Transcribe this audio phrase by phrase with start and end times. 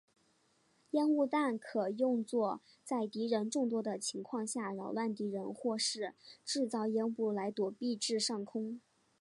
[0.93, 8.79] 烟雾弹可用作在敌人众多的情况下扰乱敌人或是制造烟雾来躲避至上空。